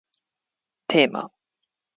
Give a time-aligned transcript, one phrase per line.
[0.87, 1.31] テーマ